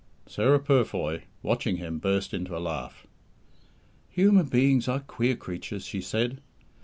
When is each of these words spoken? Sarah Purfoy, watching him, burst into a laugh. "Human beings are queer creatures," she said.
Sarah 0.25 0.57
Purfoy, 0.59 1.25
watching 1.43 1.77
him, 1.77 1.99
burst 1.99 2.33
into 2.33 2.57
a 2.57 2.57
laugh. 2.57 3.05
"Human 4.09 4.47
beings 4.47 4.87
are 4.87 5.01
queer 5.01 5.35
creatures," 5.35 5.85
she 5.85 6.01
said. 6.01 6.41